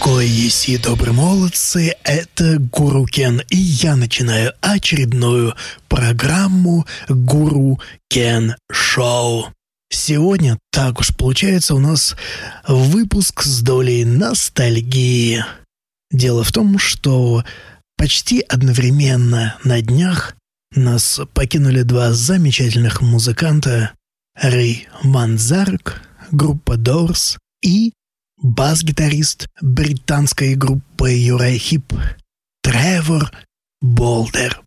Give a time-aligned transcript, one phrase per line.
[0.00, 5.54] Кой еси добрые молодцы, это Гуру Кен, и я начинаю очередную
[5.88, 9.52] программу Гуру Кен Шоу.
[9.88, 12.16] Сегодня, так уж получается, у нас
[12.66, 15.44] выпуск с долей ностальгии.
[16.10, 17.44] Дело в том, что
[17.96, 20.34] почти одновременно на днях
[20.74, 23.92] нас покинули два замечательных музыканта
[24.34, 27.92] Рэй Манзарк, группа Doors и
[28.42, 31.92] бас-гитарист британской группы Юрай Хип
[32.62, 33.32] Тревор
[33.80, 34.60] Болдер.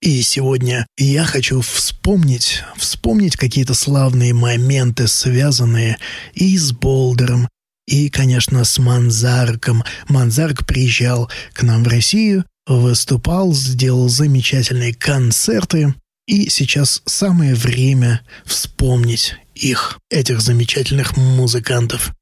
[0.00, 5.96] И сегодня я хочу вспомнить, вспомнить какие-то славные моменты, связанные
[6.34, 7.48] и с Болдером,
[7.86, 9.84] и, конечно, с Манзарком.
[10.08, 15.94] Манзарк приезжал к нам в Россию, выступал, сделал замечательные концерты.
[16.26, 22.12] И сейчас самое время вспомнить их, этих замечательных музыкантов.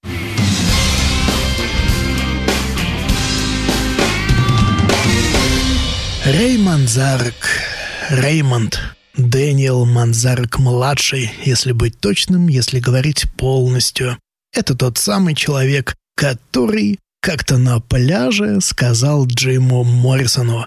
[6.25, 7.35] Рэй Манзарк,
[8.11, 8.79] Реймонд,
[9.17, 14.19] Дэниел Манзарк-младший, если быть точным, если говорить полностью.
[14.55, 20.67] Это тот самый человек, который как-то на пляже сказал Джиму Моррисону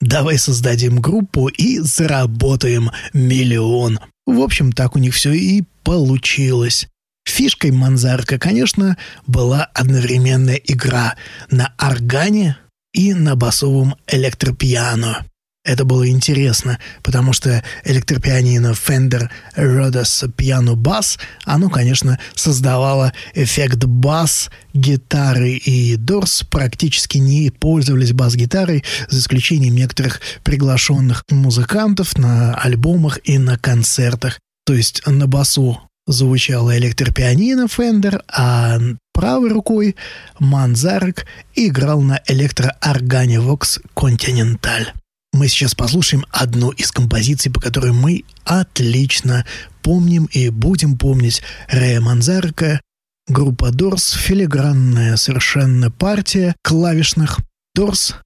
[0.00, 3.98] «Давай создадим группу и заработаем миллион».
[4.26, 6.88] В общем, так у них все и получилось.
[7.24, 11.16] Фишкой Манзарка, конечно, была одновременная игра
[11.50, 12.56] на органе
[12.92, 15.24] и на басовом электропиано.
[15.64, 24.50] Это было интересно, потому что электропианино Fender Rhodes Piano Bass, оно, конечно, создавало эффект бас
[24.74, 33.38] гитары, и Дорс практически не пользовались бас-гитарой, за исключением некоторых приглашенных музыкантов на альбомах и
[33.38, 34.40] на концертах.
[34.64, 38.78] То есть на басу звучало электропианино Fender, а
[39.12, 39.96] правой рукой
[40.38, 44.86] Манзарек играл на электрооргане Vox Continental.
[45.32, 49.46] Мы сейчас послушаем одну из композиций, по которой мы отлично
[49.82, 52.80] помним и будем помнить Рэя Манзарка,
[53.26, 57.40] группа Дорс, филигранная совершенно партия клавишных
[57.74, 58.16] Дорс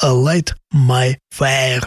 [0.00, 1.86] «A Light My Fire».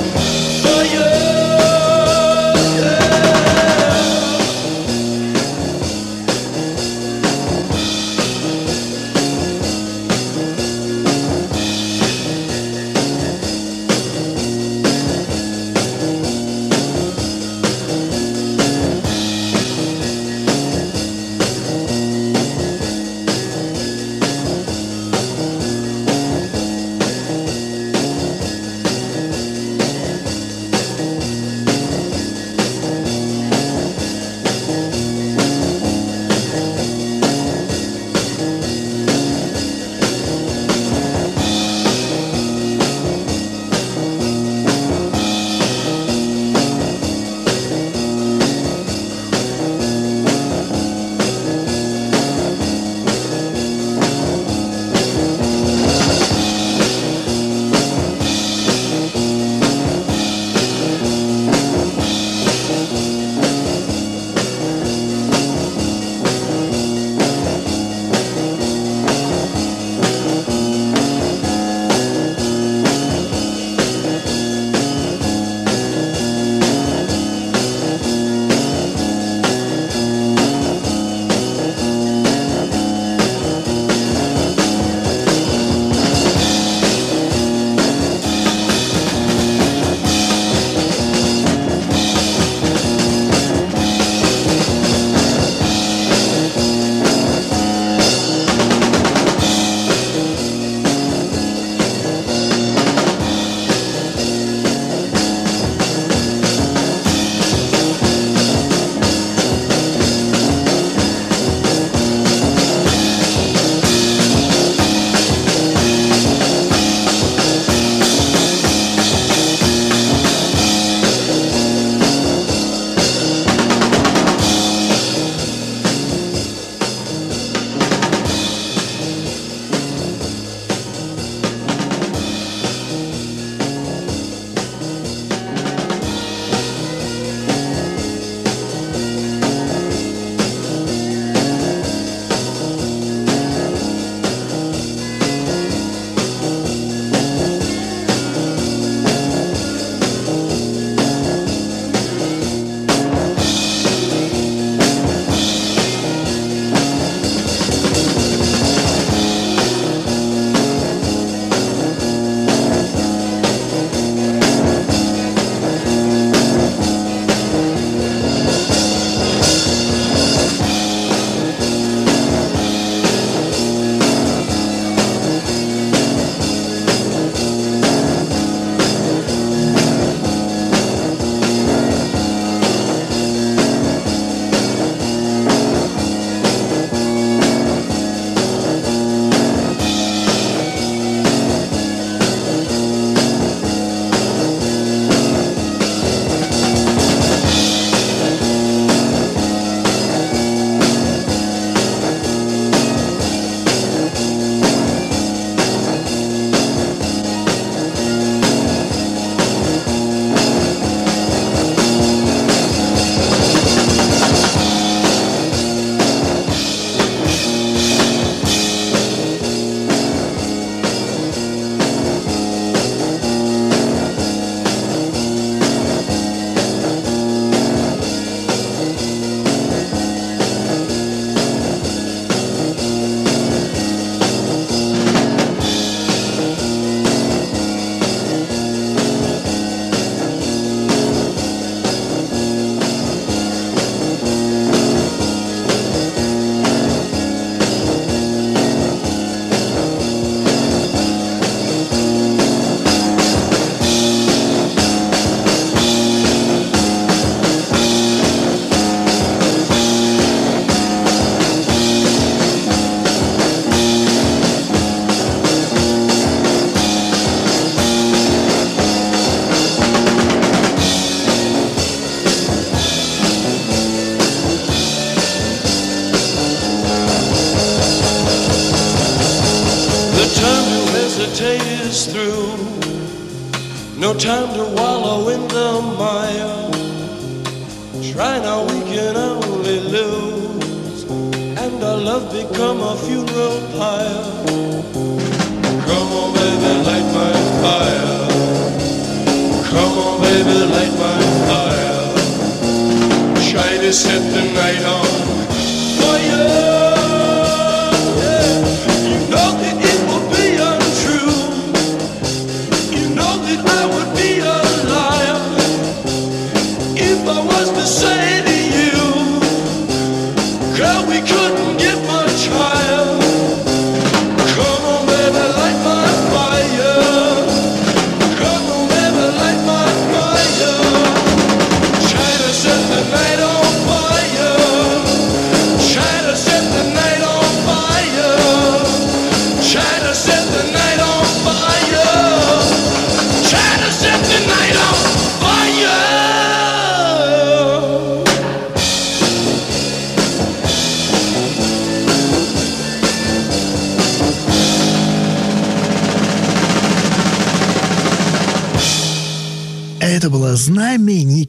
[303.91, 305.10] just hit the night on.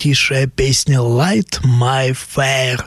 [0.03, 2.85] Знаменитейшая песня Light My Fire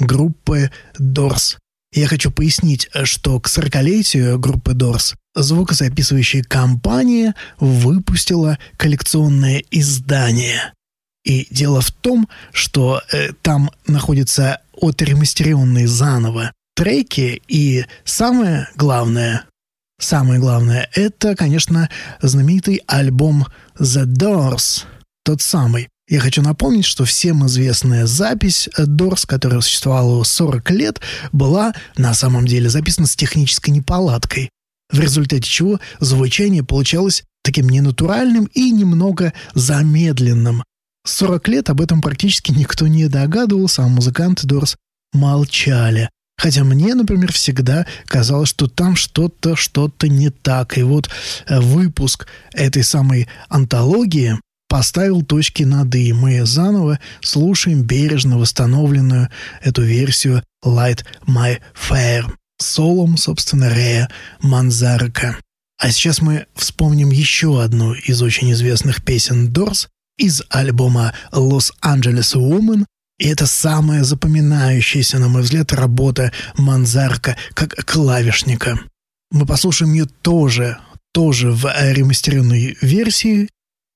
[0.00, 1.56] группы Doors.
[1.92, 10.72] Я хочу пояснить, что к 40-летию группы Doors звукозаписывающая компания выпустила коллекционное издание.
[11.24, 19.44] И дело в том, что э, там находятся отремастеренные заново треки, и самое главное,
[20.00, 21.88] самое главное, это, конечно,
[22.20, 23.46] знаменитый альбом
[23.78, 24.86] The Doors,
[25.22, 25.88] тот самый.
[26.08, 31.00] Я хочу напомнить, что всем известная запись Doors, которая существовала 40 лет,
[31.32, 34.48] была на самом деле записана с технической неполадкой,
[34.90, 40.64] в результате чего звучание получалось таким ненатуральным и немного замедленным.
[41.04, 44.76] 40 лет об этом практически никто не догадывался, а музыканты Doors
[45.12, 46.08] молчали.
[46.38, 50.78] Хотя мне, например, всегда казалось, что там что-то, что-то не так.
[50.78, 51.10] И вот
[51.46, 54.38] э, выпуск этой самой антологии
[54.68, 56.12] поставил точки над «и».
[56.12, 59.28] Мы заново слушаем бережно восстановленную
[59.62, 64.08] эту версию «Light My Fire» солом, собственно, Рея
[64.40, 65.36] Манзарка.
[65.80, 72.34] А сейчас мы вспомним еще одну из очень известных песен Doors из альбома «Los Angeles
[72.34, 72.84] Woman»,
[73.18, 78.78] и это самая запоминающаяся, на мой взгляд, работа Манзарка как клавишника.
[79.30, 80.78] Мы послушаем ее тоже,
[81.12, 83.48] тоже в ремастеренной версии,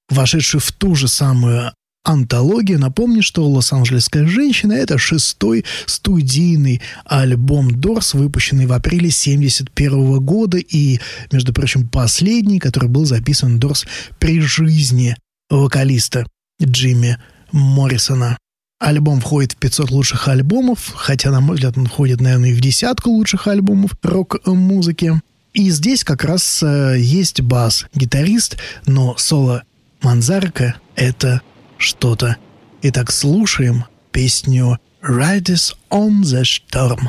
[0.08, 1.72] вошедшей в ту же самую
[2.04, 2.78] антологию.
[2.78, 11.00] Напомню, что «Лос-Анджелесская женщина»— это шестой студийный альбом Дорс, выпущенный в апреле 1971 года и,
[11.30, 13.86] между прочим, последний, который был записан Дорс
[14.18, 15.16] при жизни
[15.48, 16.26] вокалиста
[16.62, 17.18] Джимми
[17.52, 18.36] Моррисона.
[18.80, 22.60] Альбом входит в 500 лучших альбомов, хотя, на мой взгляд, он входит, наверное, и в
[22.60, 25.20] десятку лучших альбомов рок-музыки.
[25.52, 28.56] И здесь как раз э, есть бас-гитарист,
[28.86, 29.62] но соло
[30.02, 31.42] Манзарка— это
[31.78, 32.36] что-то.
[32.82, 37.08] Итак, слушаем песню «Riders on the Storm».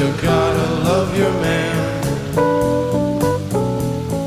[0.00, 2.02] you gotta love your man.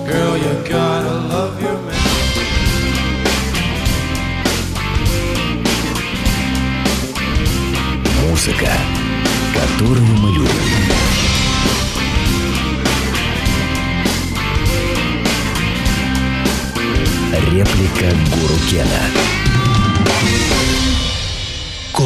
[0.08, 2.10] Girl, you gotta love your man.
[8.22, 8.72] Музыка,
[9.56, 10.74] которую мы любим.
[17.52, 19.43] Реплика Гуру Кена.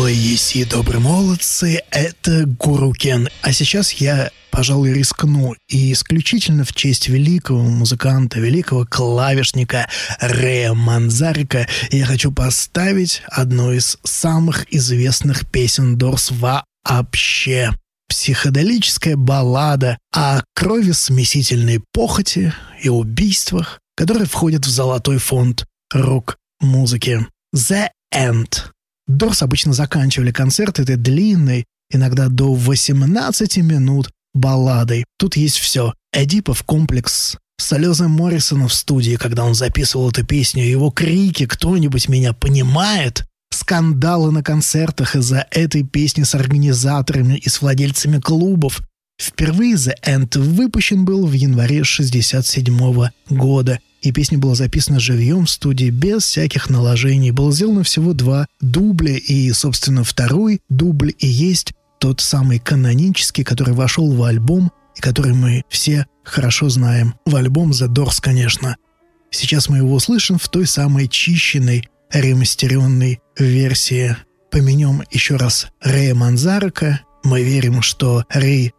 [0.08, 3.28] Кое еси добрые молодцы, это Гуру Кен.
[3.42, 9.90] А сейчас я, пожалуй, рискну и исключительно в честь великого музыканта, великого клавишника
[10.22, 17.74] Рея Манзарика я хочу поставить одну из самых известных песен Дорс вообще.
[18.08, 27.28] Психоделическая баллада о крови смесительной похоти и убийствах, которые входят в золотой фонд рок-музыки.
[27.54, 28.72] The End.
[29.08, 35.06] Дорс обычно заканчивали концерт этой длинной, иногда до 18 минут, балладой.
[35.18, 35.94] Тут есть все.
[36.14, 42.34] Эдипов комплекс, слезы Моррисона в студии, когда он записывал эту песню, его крики «Кто-нибудь меня
[42.34, 48.82] понимает?» скандалы на концертах из-за этой песни с организаторами и с владельцами клубов.
[49.20, 55.50] Впервые The End выпущен был в январе 67 года и песня была записана живьем в
[55.50, 57.32] студии без всяких наложений.
[57.32, 63.74] Было сделано всего два дубля, и, собственно, второй дубль и есть тот самый канонический, который
[63.74, 67.16] вошел в альбом и который мы все хорошо знаем.
[67.26, 68.78] В альбом The Doors, конечно.
[69.32, 74.16] Сейчас мы его услышим в той самой чищенной, ремастеренной версии.
[74.52, 77.02] Поменем еще раз Рэя Манзарака.
[77.24, 78.74] Мы верим, что Рэй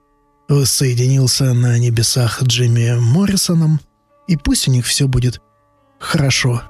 [0.65, 3.81] соединился на небесах Джимми Моррисоном–
[4.29, 5.41] и пусть у них все будет
[5.99, 6.63] хорошо.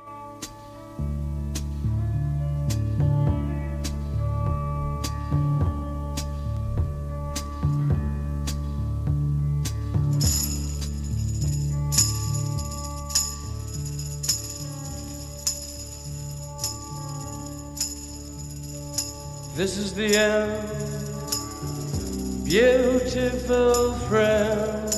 [19.57, 20.55] This is the end,
[22.45, 24.98] beautiful friend.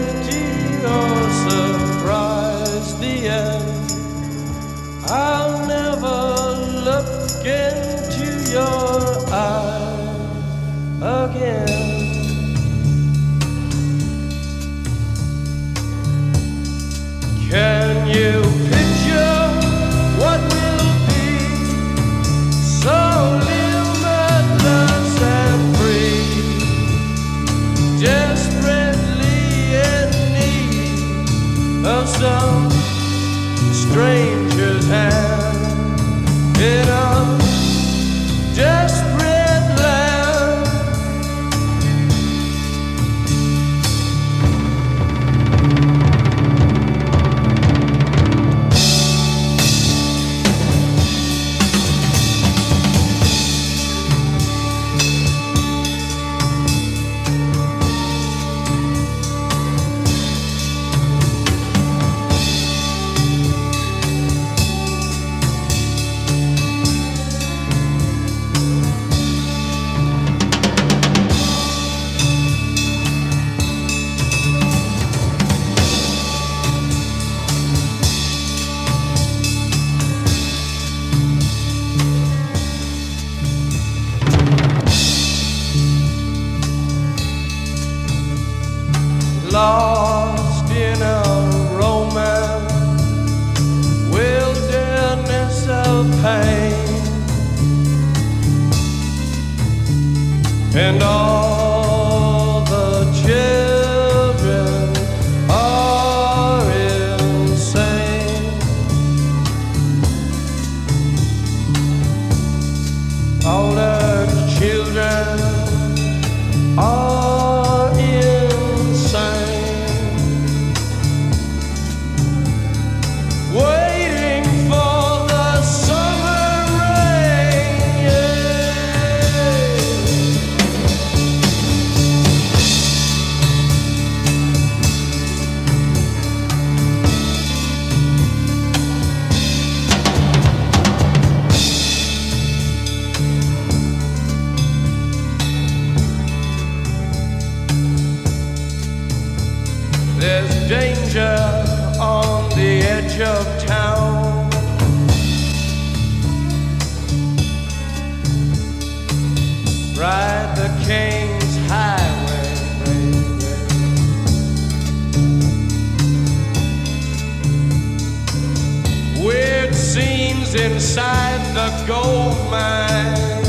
[170.81, 173.43] inside the gold mine.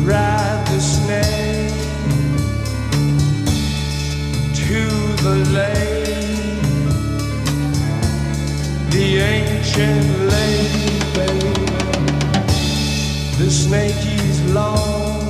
[0.06, 1.74] ride the snake
[4.62, 4.82] to
[5.24, 5.91] the lake,
[9.74, 11.66] ancient lake, baby.
[13.38, 15.20] The snake is long,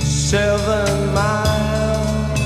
[0.00, 2.40] seven miles.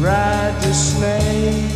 [0.00, 1.72] Ride the snake.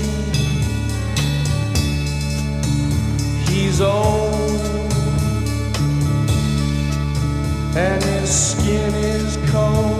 [3.49, 4.31] He's old
[7.77, 10.00] and his skin is cold.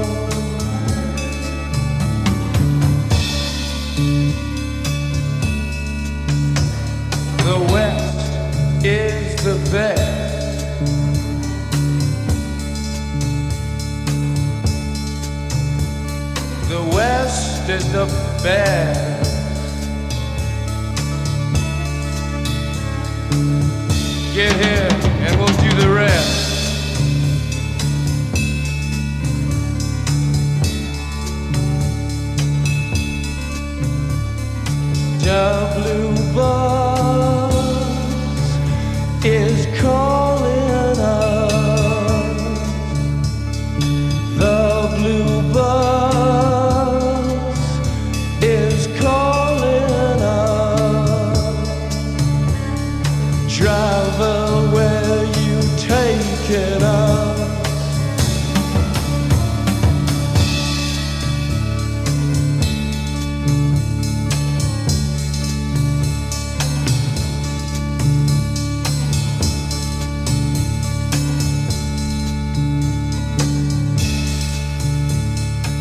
[9.71, 9.87] The
[16.93, 18.07] West is the
[18.43, 19.87] best.
[24.35, 24.89] Get here
[25.25, 26.41] and we'll do the rest.
[35.77, 37.00] Blue bus
[39.25, 40.30] is cold.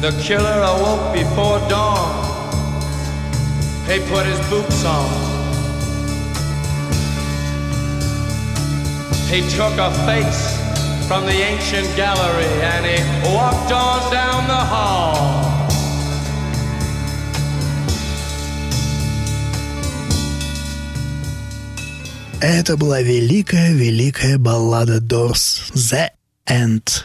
[0.08, 2.12] The killer awoke before dawn.
[3.88, 5.08] He put his boots on.
[9.28, 10.42] He took a face
[11.08, 12.98] from the ancient gallery and he
[13.34, 15.44] walked on down the hall.
[22.40, 26.10] Это была великая-великая баллада Дорс «The
[26.46, 27.04] End».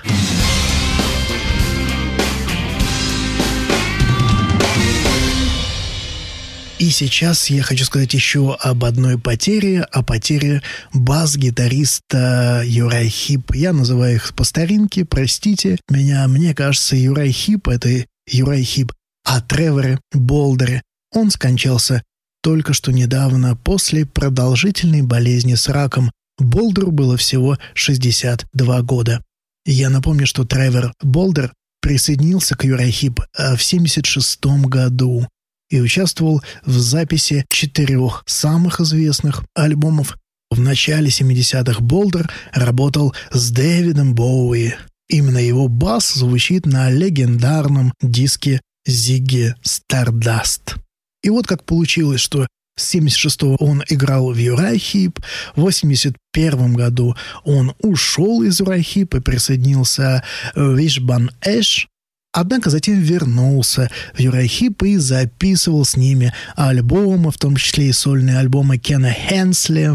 [6.84, 13.54] И сейчас я хочу сказать еще об одной потере, о потере бас-гитариста Uriah Heep.
[13.54, 16.28] Я называю их по старинке, простите меня.
[16.28, 18.92] Мне кажется, Uriah Heep — это Uriah Heep.
[19.24, 22.02] А Тревор Болдер, он скончался
[22.42, 26.12] только что недавно после продолжительной болезни с раком.
[26.36, 29.24] Болдеру было всего 62 года.
[29.64, 35.26] Я напомню, что Тревор Болдер присоединился к Юрай Хип в 76 году
[35.70, 40.16] и участвовал в записи четырех самых известных альбомов.
[40.50, 44.74] В начале 70-х Болдер работал с Дэвидом Боуи.
[45.08, 50.76] Именно его бас звучит на легендарном диске Зигги Стардаст.
[51.22, 52.46] И вот как получилось, что
[52.76, 55.20] с 76-го он играл в Юрахип,
[55.54, 60.24] в 81 году он ушел из Юрахип и присоединился
[60.54, 61.88] в Вишбан Эш,
[62.34, 68.38] Однако затем вернулся в Юрахип и записывал с ними альбомы, в том числе и сольные
[68.38, 69.92] альбомы Кена Хенсли.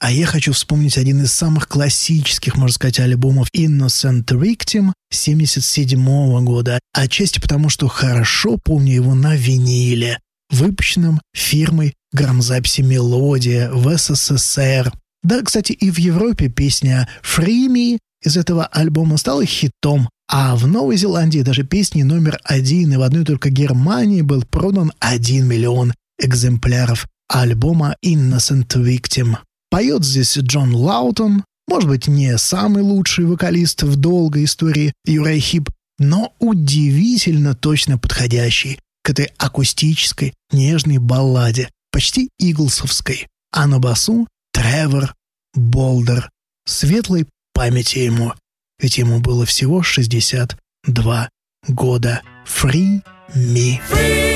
[0.00, 6.80] А я хочу вспомнить один из самых классических, можно сказать, альбомов Innocent Victim 77 года.
[6.94, 14.92] Отчасти потому, что хорошо помню его на виниле, выпущенном фирмой грамзаписи «Мелодия» в СССР.
[15.22, 20.66] Да, кстати, и в Европе песня «Free Me» из этого альбома стала хитом, а в
[20.66, 25.94] Новой Зеландии даже песни номер один, и в одной только Германии был продан 1 миллион
[26.18, 29.36] экземпляров альбома Innocent Victim.
[29.70, 35.68] Поет здесь Джон Лаутон, может быть, не самый лучший вокалист в долгой истории Uriah Heep,
[35.98, 43.28] но удивительно точно подходящий к этой акустической, нежной балладе, почти иглсовской.
[43.52, 45.14] А на басу Тревор
[45.54, 46.30] Болдер.
[46.66, 48.32] Светлой памяти ему
[48.78, 51.30] ведь ему было всего 62
[51.68, 52.22] года.
[52.46, 53.02] Free
[53.34, 53.80] me.
[53.90, 54.35] Free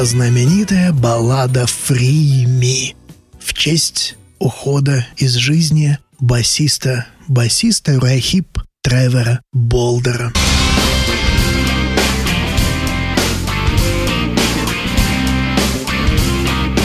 [0.00, 2.94] была знаменитая баллада «Free Me»
[3.38, 8.46] в честь ухода из жизни басиста, басиста Рахип
[8.82, 10.32] Тревора Болдера.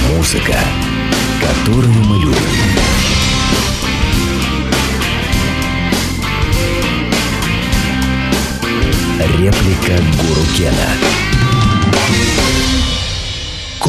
[0.10, 0.60] Музыка,
[1.40, 2.36] которую мы любим.
[9.40, 11.16] Реплика Гуру Кена.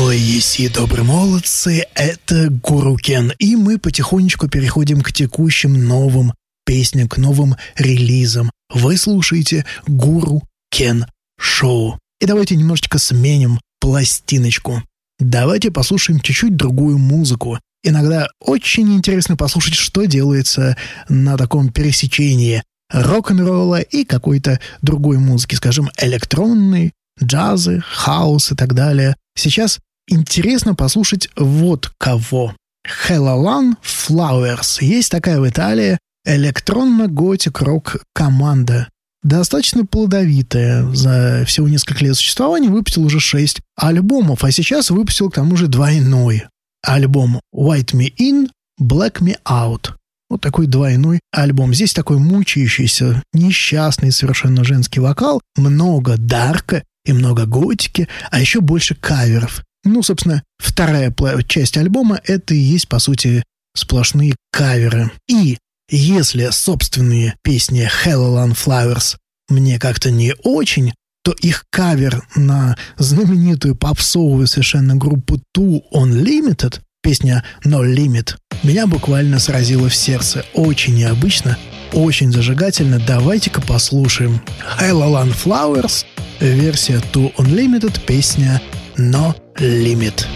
[0.06, 3.32] Малой Еси, добрые молодцы, это Гуру Кен.
[3.40, 6.32] И мы потихонечку переходим к текущим новым
[6.64, 8.52] песням, к новым релизам.
[8.72, 11.06] Вы слушаете Гуру Кен
[11.40, 11.98] Шоу.
[12.20, 14.80] И давайте немножечко сменим пластиночку.
[15.18, 17.58] Давайте послушаем чуть-чуть другую музыку.
[17.82, 20.76] Иногда очень интересно послушать, что делается
[21.08, 29.16] на таком пересечении рок-н-ролла и какой-то другой музыки, скажем, электронной, джазы, хаос и так далее.
[29.34, 32.54] Сейчас интересно послушать вот кого.
[32.86, 34.78] Хелалан Flowers.
[34.80, 38.88] Есть такая в Италии электронно-готик-рок команда.
[39.22, 40.92] Достаточно плодовитая.
[40.94, 45.66] За всего несколько лет существования выпустил уже шесть альбомов, а сейчас выпустил к тому же
[45.66, 46.44] двойной
[46.82, 48.48] альбом «White Me In»,
[48.80, 49.92] «Black Me Out».
[50.28, 51.72] Вот такой двойной альбом.
[51.72, 58.94] Здесь такой мучающийся, несчастный совершенно женский вокал, много дарка и много готики, а еще больше
[58.96, 59.62] каверов.
[59.86, 61.14] Ну, собственно, вторая
[61.46, 63.44] часть альбома— это и есть, по сути,
[63.76, 65.12] сплошные каверы.
[65.28, 69.16] И если собственные песни Hello Flowers
[69.48, 77.44] мне как-то не очень, то их кавер на знаменитую попсовую совершенно группу Two Unlimited, песня
[77.64, 80.44] No Limit, меня буквально сразило в сердце.
[80.52, 81.56] Очень необычно,
[81.92, 83.00] очень зажигательно.
[83.06, 84.40] Давайте-ка послушаем.
[84.80, 86.04] Hello Flowers,
[86.40, 88.60] версия Two Unlimited, песня
[88.98, 90.26] No Limit.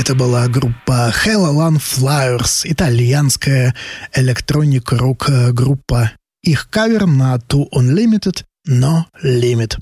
[0.00, 3.74] Это была группа Hell Flyers, итальянская
[4.14, 6.12] электроник-рок группа.
[6.42, 9.76] Их кавер на Too Unlimited, No Limit.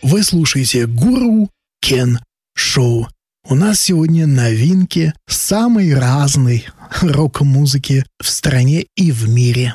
[0.00, 1.50] Вы слушаете Гуру
[1.82, 2.18] Кен
[2.56, 3.08] Шоу.
[3.46, 6.66] У нас сегодня новинки самой разной
[7.02, 9.74] рок-музыки в стране и в мире.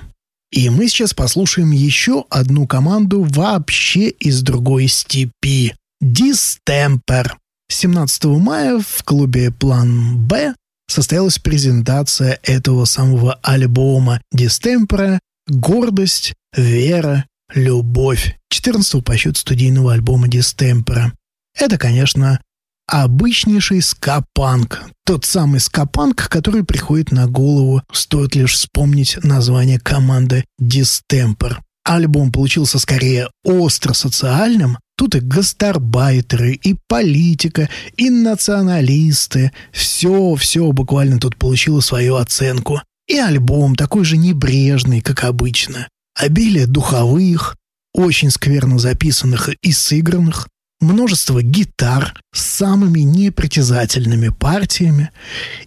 [0.52, 5.76] И мы сейчас послушаем еще одну команду вообще из другой степи.
[6.02, 7.32] Distemper.
[7.70, 10.56] 17 мая в клубе «План Б»
[10.90, 21.12] состоялась презентация этого самого альбома Distemper «Гордость, вера, любовь» 14 по счету студийного альбома Distemper.
[21.58, 22.40] Это, конечно,
[22.88, 24.90] обычнейший скапанк.
[25.06, 31.58] Тот самый скапанк, который приходит на голову, стоит лишь вспомнить название команды Distemper.
[31.84, 34.78] Альбом получился скорее остро социальным.
[34.98, 39.52] Тут и гастарбайтеры, и политика, и националисты.
[39.72, 42.82] Все-все буквально тут получило свою оценку.
[43.08, 45.88] И альбом такой же небрежный, как обычно.
[46.14, 47.56] Обилие духовых,
[47.94, 50.48] очень скверно записанных и сыгранных,
[50.80, 55.12] множество гитар с самыми непритязательными партиями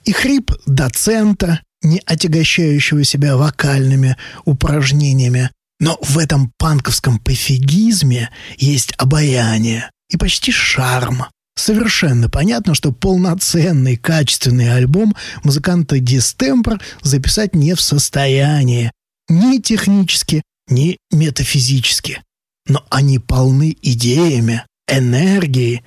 [0.05, 5.51] и хрип доцента, не отягощающего себя вокальными упражнениями.
[5.79, 11.25] Но в этом панковском пофигизме есть обаяние и почти шарм.
[11.57, 18.93] Совершенно понятно, что полноценный качественный альбом музыканта Дистемпер записать не в состоянии.
[19.29, 22.23] Ни технически, ни метафизически.
[22.67, 25.83] Но они полны идеями, энергии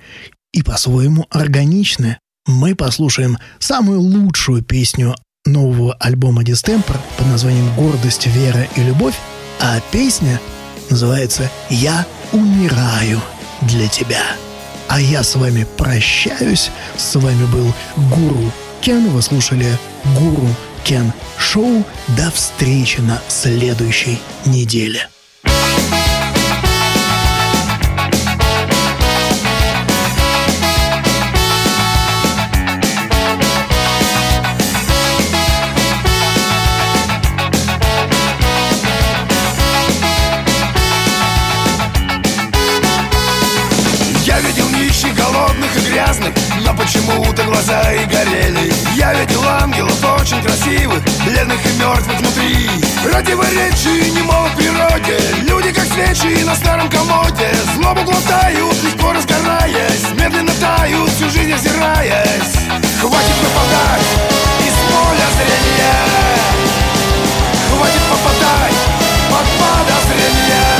[0.52, 2.18] и по-своему органичны.
[2.46, 9.14] Мы послушаем самую лучшую песню нового альбома Дистемпер под названием «Гордость, вера и любовь»,
[9.60, 10.40] а песня
[10.90, 13.20] называется «Я умираю
[13.62, 14.22] для тебя».
[14.88, 16.70] А я с вами прощаюсь.
[16.96, 17.74] С вами был
[18.14, 19.08] Гуру Кен.
[19.08, 19.66] Вы слушали
[20.18, 20.48] Гуру
[20.84, 21.84] Кен Шоу.
[22.16, 25.08] До встречи на следующей неделе.
[51.84, 52.70] Мертвых внутри.
[53.02, 57.50] Противоречий немало в природе Люди как свечи на старом комоде.
[57.74, 60.04] Злобу глотают, легко разгораясь.
[60.18, 62.54] Медленно тают, всю жизнь озираясь.
[63.00, 64.08] Хватит нападать
[64.60, 66.04] из поля зрения.
[67.70, 68.80] Хватит попадать
[69.30, 70.73] под подозрение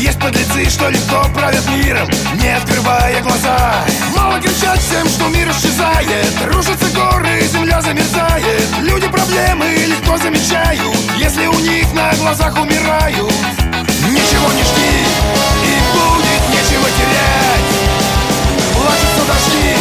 [0.00, 3.84] Есть подлецы, что легко правят миром Не открывая глаза.
[4.16, 8.68] Мало кричать всем, что мир исчезает Рушатся горы, земля замерзает.
[8.80, 13.32] Люди проблемы легко замечают Если у них на глазах умирают.
[14.10, 14.92] Ничего не жди
[15.62, 17.70] и будет нечего терять.
[18.74, 19.76] Плачутся дожди,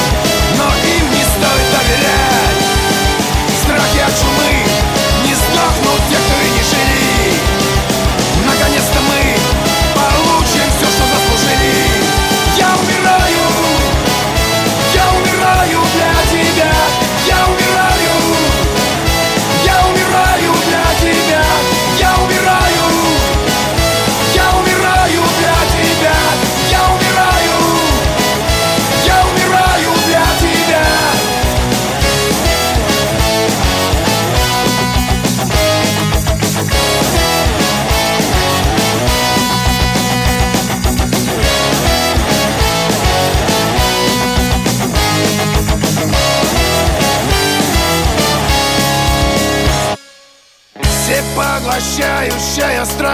[0.58, 2.62] но им не стоит доверять.
[3.64, 4.71] Страхи от чумы
[51.82, 53.12] Всепоглощающая страсть.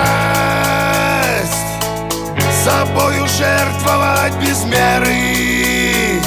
[2.66, 6.22] Собою жертвовать без меры.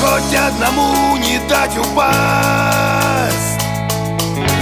[0.00, 3.34] Хоть одному не дать упасть.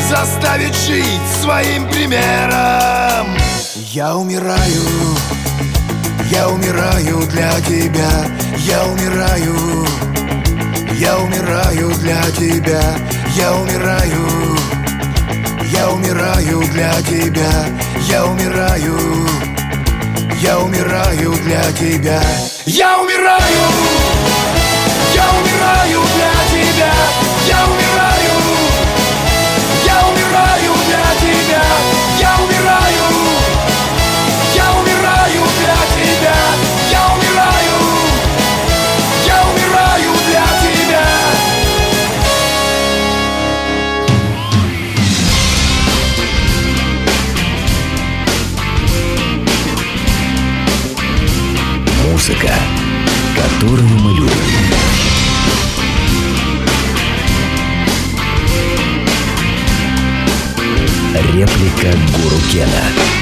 [0.08, 3.36] Заставить жить своим примером.
[3.74, 4.82] Я умираю,
[6.30, 8.24] я умираю для тебя.
[8.56, 9.86] Я умираю,
[10.94, 12.82] я умираю для тебя.
[13.34, 14.28] Я умираю,
[15.72, 17.50] я умираю для тебя.
[18.08, 18.98] Я умираю,
[20.40, 22.22] я умираю для тебя.
[22.66, 23.64] Я умираю,
[25.14, 26.92] я умираю для тебя.
[27.48, 28.34] Я умираю,
[29.86, 31.81] я умираю для тебя
[52.24, 52.54] Музыка,
[53.34, 54.30] которую мы любим.
[61.34, 63.21] Реплика Гуру Кена.